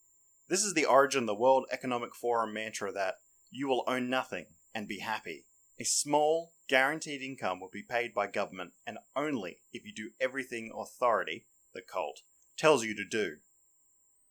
[0.48, 3.14] This is the origin of the World Economic Forum mantra that
[3.52, 5.44] you will own nothing and be happy.
[5.78, 10.72] A small, guaranteed income will be paid by government and only if you do everything
[10.76, 12.22] authority, the cult,
[12.58, 13.36] tells you to do.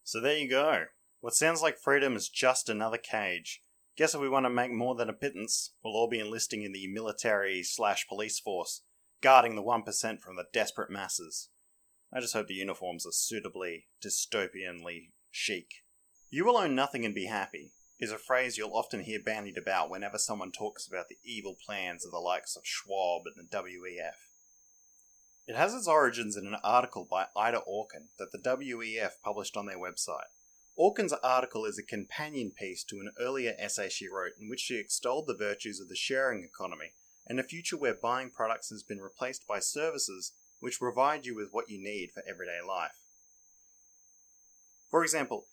[0.04, 0.88] So there you go.
[1.22, 3.63] What sounds like freedom is just another cage,
[3.96, 6.72] Guess if we want to make more than a pittance, we'll all be enlisting in
[6.72, 8.82] the military slash police force,
[9.22, 9.86] guarding the 1%
[10.20, 11.50] from the desperate masses.
[12.12, 15.68] I just hope the uniforms are suitably dystopianly chic.
[16.30, 19.90] You will own nothing and be happy is a phrase you'll often hear bandied about
[19.90, 24.16] whenever someone talks about the evil plans of the likes of Schwab and the WEF.
[25.48, 29.68] It has its origins in an article by Ida Auken that the WEF published on
[29.68, 30.32] their website.
[30.78, 34.78] Auken's article is a companion piece to an earlier essay she wrote in which she
[34.78, 36.94] extolled the virtues of the sharing economy
[37.28, 41.50] and a future where buying products has been replaced by services which provide you with
[41.52, 43.00] what you need for everyday life.
[44.90, 45.46] For example,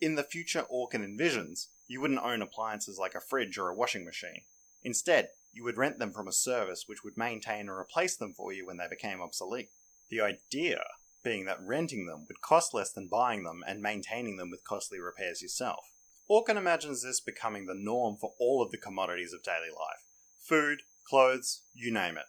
[0.00, 4.04] in the future Auken envisions, you wouldn't own appliances like a fridge or a washing
[4.04, 4.42] machine.
[4.82, 8.52] Instead, you would rent them from a service which would maintain and replace them for
[8.52, 9.70] you when they became obsolete.
[10.10, 10.82] The idea
[11.26, 15.00] being that renting them would cost less than buying them and maintaining them with costly
[15.00, 15.84] repairs yourself.
[16.30, 20.04] Auken imagines this becoming the norm for all of the commodities of daily life
[20.38, 22.26] food, clothes, you name it.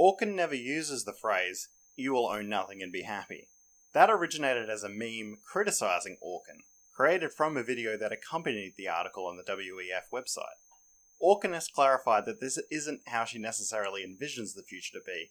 [0.00, 3.48] Auken never uses the phrase, you will own nothing and be happy.
[3.94, 9.26] That originated as a meme criticizing Auken, created from a video that accompanied the article
[9.26, 10.58] on the WEF website.
[11.22, 15.30] Auken has clarified that this isn't how she necessarily envisions the future to be,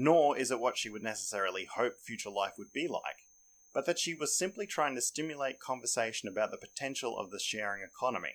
[0.00, 3.26] nor is it what she would necessarily hope future life would be like,
[3.74, 7.82] but that she was simply trying to stimulate conversation about the potential of the sharing
[7.82, 8.34] economy.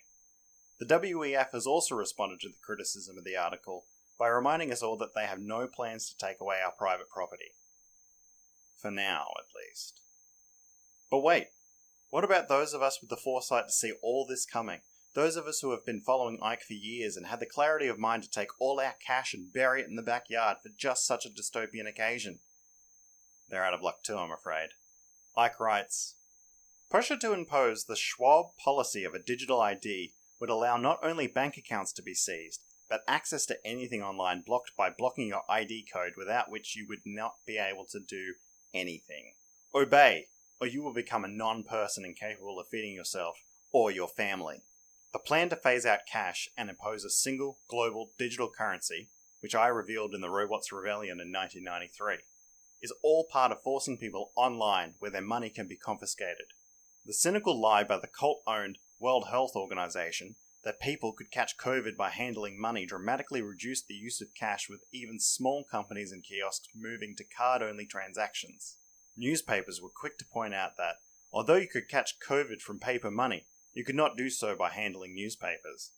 [0.78, 3.86] The WEF has also responded to the criticism of the article
[4.20, 7.53] by reminding us all that they have no plans to take away our private property.
[8.76, 10.01] For now, at least.
[11.09, 11.47] But wait,
[12.09, 14.82] what about those of us with the foresight to see all this coming?
[15.14, 17.99] Those of us who have been following Icke for years and had the clarity of
[17.99, 21.24] mind to take all our cash and bury it in the backyard for just such
[21.26, 22.39] a dystopian occasion?
[23.47, 24.70] They're out of luck too, I'm afraid.
[25.38, 26.16] Icke writes
[26.89, 31.57] Pressure to impose the Schwab policy of a digital ID would allow not only bank
[31.57, 36.14] accounts to be seized, but access to anything online blocked by blocking your ID code
[36.18, 38.34] without which you would not be able to do
[38.74, 39.34] anything.
[39.76, 40.28] Obey,
[40.59, 43.38] or you will become a non person incapable of feeding yourself
[43.72, 44.64] or your family.
[45.14, 49.09] The plan to phase out cash and impose a single global digital currency,
[49.41, 52.26] which I revealed in the Robots Rebellion in 1993,
[52.82, 56.47] is all part of forcing people online where their money can be confiscated.
[57.05, 61.95] The cynical lie by the cult owned World Health Organization that people could catch COVID
[61.95, 66.70] by handling money dramatically reduced the use of cash, with even small companies and kiosks
[66.74, 68.78] moving to card only transactions.
[69.16, 70.95] Newspapers were quick to point out that,
[71.32, 75.15] although you could catch COVID from paper money, you could not do so by handling
[75.15, 75.91] newspapers.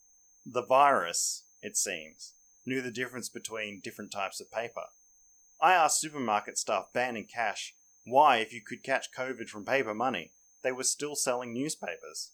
[0.45, 2.33] The virus, it seems,
[2.65, 4.85] knew the difference between different types of paper.
[5.61, 7.73] I asked supermarket staff banning cash
[8.05, 10.31] why, if you could catch COVID from paper money,
[10.63, 12.31] they were still selling newspapers.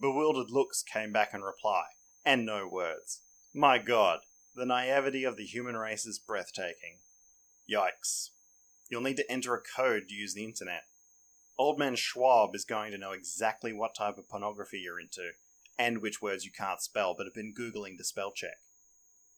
[0.00, 1.84] Bewildered looks came back in reply,
[2.24, 3.20] and no words.
[3.52, 4.20] My god,
[4.54, 6.98] the naivety of the human race is breathtaking.
[7.70, 8.30] Yikes.
[8.90, 10.84] You'll need to enter a code to use the internet.
[11.56, 15.30] Old man Schwab is going to know exactly what type of pornography you're into,
[15.78, 18.58] and which words you can't spell but have been Googling to spell check.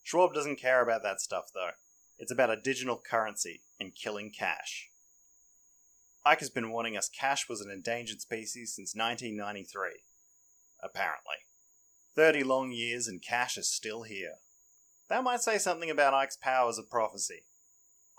[0.03, 1.71] Schwab doesn't care about that stuff though.
[2.19, 4.89] It's about a digital currency and killing cash.
[6.27, 10.01] Icke has been warning us cash was an endangered species since 1993.
[10.83, 11.37] Apparently.
[12.15, 14.35] 30 long years and cash is still here.
[15.09, 17.45] That might say something about Icke's powers of prophecy.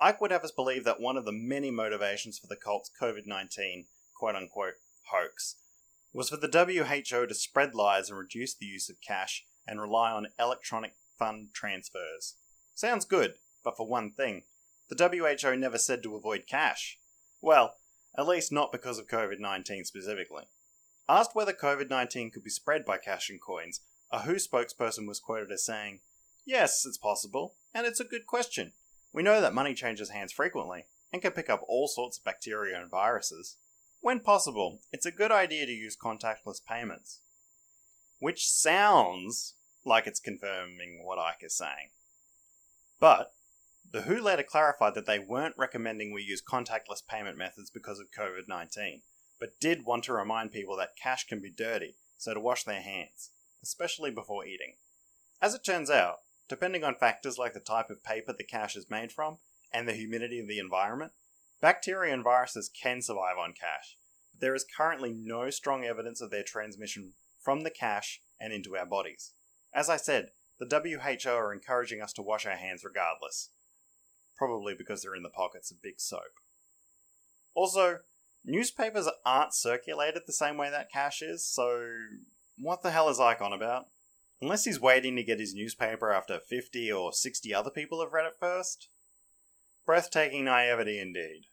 [0.01, 3.25] Icke would have us believe that one of the many motivations for the cult's COVID
[3.25, 3.85] 19
[4.15, 4.75] quote unquote
[5.11, 5.55] hoax
[6.13, 10.11] was for the WHO to spread lies and reduce the use of cash and rely
[10.11, 12.35] on electronic fund transfers.
[12.73, 14.43] Sounds good, but for one thing,
[14.89, 16.99] the WHO never said to avoid cash.
[17.41, 17.75] Well,
[18.17, 20.43] at least not because of COVID 19 specifically.
[21.09, 23.81] Asked whether COVID 19 could be spread by cash and coins,
[24.11, 26.01] a WHO spokesperson was quoted as saying,
[26.45, 28.73] Yes, it's possible, and it's a good question.
[29.17, 32.79] We know that money changes hands frequently and can pick up all sorts of bacteria
[32.79, 33.57] and viruses.
[33.99, 37.21] When possible, it's a good idea to use contactless payments.
[38.19, 41.89] Which sounds like it's confirming what Icke is saying.
[42.99, 43.31] But
[43.91, 48.11] the WHO later clarified that they weren't recommending we use contactless payment methods because of
[48.15, 49.01] COVID 19,
[49.39, 52.81] but did want to remind people that cash can be dirty, so to wash their
[52.81, 53.31] hands,
[53.63, 54.75] especially before eating.
[55.41, 56.17] As it turns out,
[56.49, 59.37] Depending on factors like the type of paper the cash is made from
[59.73, 61.11] and the humidity of the environment,
[61.61, 63.97] bacteria and viruses can survive on cash.
[64.31, 68.77] But there is currently no strong evidence of their transmission from the cash and into
[68.77, 69.33] our bodies.
[69.73, 70.29] As I said,
[70.59, 73.49] the WHO are encouraging us to wash our hands regardless.
[74.37, 76.21] Probably because they're in the pockets of big soap.
[77.53, 77.99] Also,
[78.45, 81.87] newspapers aren't circulated the same way that cash is, so
[82.57, 83.87] what the hell is Icke on about?
[84.41, 88.27] Unless he's waiting to get his newspaper after 50 or 60 other people have read
[88.27, 88.89] it first.
[89.85, 91.47] Breathtaking naivety indeed.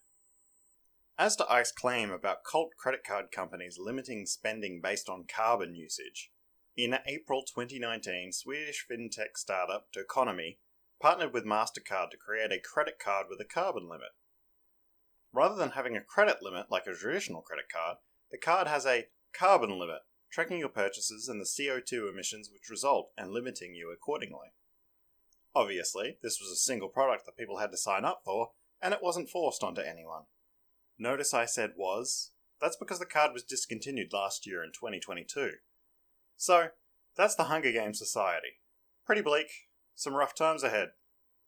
[1.17, 6.31] As to Icke's claim about cult credit card companies limiting spending based on carbon usage,
[6.77, 10.59] in April 2019, Swedish fintech startup Doconomy
[11.01, 14.11] partnered with MasterCard to create a credit card with a carbon limit.
[15.33, 17.99] Rather than having a credit limit like a traditional credit card,
[18.31, 20.01] the card has a carbon limit
[20.35, 24.49] tracking your purchases and the CO2 emissions which result and limiting you accordingly.
[25.55, 28.49] Obviously, this was a single product that people had to sign up for,
[28.83, 30.25] and it wasn't forced onto anyone.
[30.99, 35.53] Notice I said was, that's because the card was discontinued last year in 2022.
[36.37, 36.69] So,
[37.17, 38.59] that's the Hunger Games Society.
[39.07, 40.89] Pretty bleak, some rough times ahead.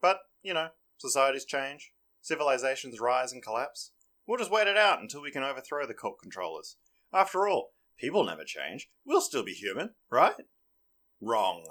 [0.01, 0.69] But, you know,
[0.99, 1.91] societies change,
[2.23, 3.91] civilizations rise and collapse.
[4.29, 6.77] We'll just wait it out until we can overthrow the cult controllers.
[7.13, 8.91] After all, People never change.
[9.05, 10.35] We'll still be human, right?
[11.21, 11.67] Wrong.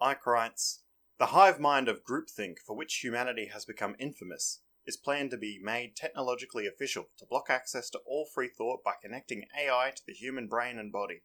[0.00, 0.82] Icke writes
[1.18, 5.60] The hive mind of groupthink for which humanity has become infamous is planned to be
[5.62, 10.14] made technologically official to block access to all free thought by connecting AI to the
[10.14, 11.22] human brain and body.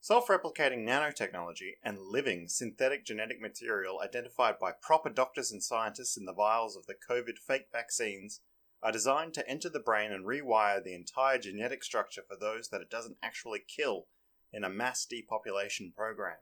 [0.00, 6.24] Self replicating nanotechnology and living synthetic genetic material identified by proper doctors and scientists in
[6.24, 8.40] the vials of the COVID fake vaccines
[8.82, 12.80] are designed to enter the brain and rewire the entire genetic structure for those that
[12.80, 14.06] it doesn't actually kill
[14.52, 16.38] in a mass depopulation program.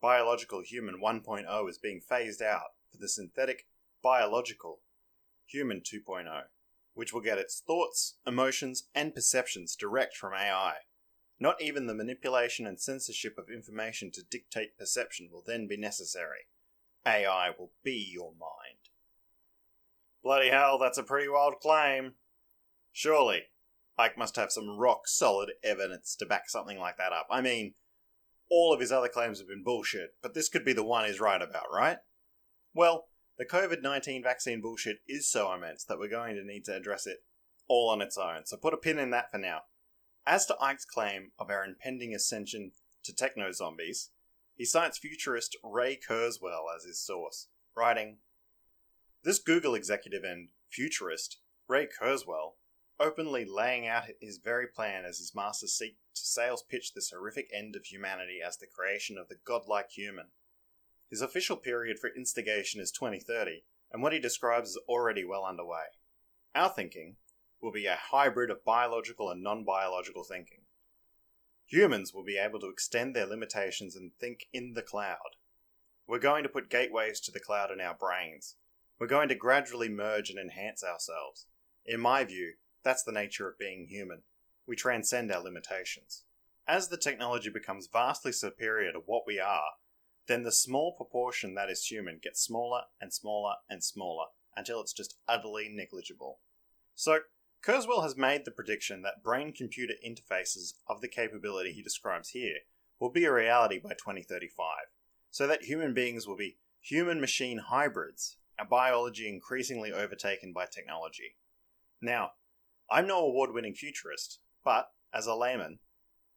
[0.00, 3.66] Biological Human 1.0 is being phased out for the synthetic
[4.02, 4.80] Biological
[5.46, 6.44] Human 2.0,
[6.94, 10.74] which will get its thoughts, emotions, and perceptions direct from AI.
[11.38, 16.46] Not even the manipulation and censorship of information to dictate perception will then be necessary.
[17.06, 18.79] AI will be your mind.
[20.22, 22.14] Bloody hell, that's a pretty wild claim.
[22.92, 23.44] Surely,
[23.98, 27.26] Icke must have some rock solid evidence to back something like that up.
[27.30, 27.74] I mean,
[28.50, 31.20] all of his other claims have been bullshit, but this could be the one he's
[31.20, 31.98] right about, right?
[32.74, 33.06] Well,
[33.38, 37.06] the COVID 19 vaccine bullshit is so immense that we're going to need to address
[37.06, 37.18] it
[37.68, 39.60] all on its own, so put a pin in that for now.
[40.26, 42.72] As to Icke's claim of our impending ascension
[43.04, 44.10] to techno zombies,
[44.56, 48.18] he cites futurist Ray Kurzweil as his source, writing
[49.22, 52.54] This Google executive and futurist, Ray Kurzweil,
[52.98, 57.50] openly laying out his very plan as his masters seek to sales pitch this horrific
[57.52, 60.28] end of humanity as the creation of the godlike human.
[61.10, 65.84] His official period for instigation is 2030, and what he describes is already well underway.
[66.54, 67.16] Our thinking
[67.60, 70.62] will be a hybrid of biological and non biological thinking.
[71.66, 75.36] Humans will be able to extend their limitations and think in the cloud.
[76.06, 78.56] We're going to put gateways to the cloud in our brains.
[79.00, 81.46] We're going to gradually merge and enhance ourselves.
[81.86, 82.52] In my view,
[82.84, 84.24] that's the nature of being human.
[84.66, 86.24] We transcend our limitations.
[86.68, 89.72] As the technology becomes vastly superior to what we are,
[90.28, 94.92] then the small proportion that is human gets smaller and smaller and smaller until it's
[94.92, 96.40] just utterly negligible.
[96.94, 97.20] So,
[97.64, 102.58] Kurzweil has made the prediction that brain computer interfaces of the capability he describes here
[102.98, 104.66] will be a reality by 2035,
[105.30, 111.36] so that human beings will be human machine hybrids, a biology increasingly overtaken by technology.
[112.00, 112.32] Now,
[112.90, 115.78] I'm no award winning futurist, but, as a layman,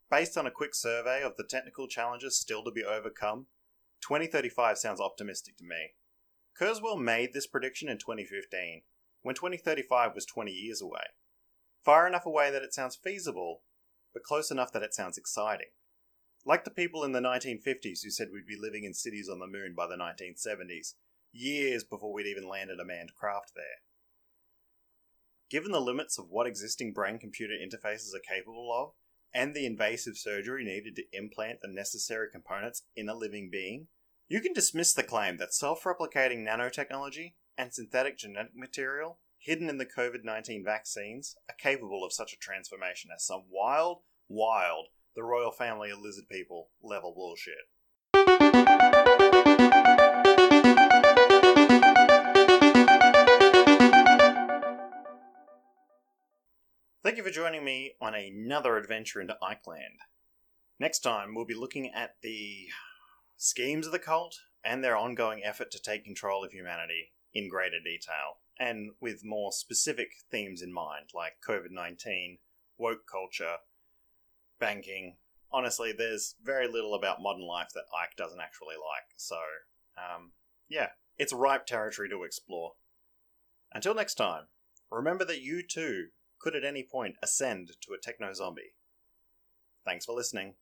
[0.10, 3.48] based on a quick survey of the technical challenges still to be overcome,
[4.02, 5.92] 2035 sounds optimistic to me.
[6.60, 8.84] Kurzweil made this prediction in 2015,
[9.22, 11.02] when 2035 was 20 years away.
[11.84, 13.64] Far enough away that it sounds feasible,
[14.14, 15.70] but close enough that it sounds exciting.
[16.46, 19.48] Like the people in the 1950s who said we'd be living in cities on the
[19.48, 20.94] moon by the 1970s,
[21.34, 23.82] years before we'd even landed a manned craft there.
[25.50, 28.94] Given the limits of what existing brain computer interfaces are capable of,
[29.34, 33.88] and the invasive surgery needed to implant the necessary components in a living being,
[34.28, 39.78] you can dismiss the claim that self replicating nanotechnology and synthetic genetic material hidden in
[39.78, 45.24] the COVID 19 vaccines are capable of such a transformation as some wild, wild, the
[45.24, 47.68] royal family of lizard people level bullshit.
[57.14, 60.00] Thank you for joining me on another adventure into IckeLand.
[60.80, 62.70] Next time, we'll be looking at the
[63.38, 67.78] schemes of the cult and their ongoing effort to take control of humanity in greater
[67.78, 72.40] detail, and with more specific themes in mind, like COVID 19,
[72.80, 73.58] woke culture,
[74.60, 75.18] banking.
[75.52, 79.38] Honestly, there's very little about modern life that Icke doesn't actually like, so,
[80.00, 80.32] um,
[80.68, 80.88] yeah,
[81.20, 82.72] it's ripe territory to explore.
[83.72, 84.46] Until next time,
[84.90, 86.08] remember that you too
[86.44, 88.74] could at any point ascend to a techno zombie.
[89.86, 90.56] Thanks for listening.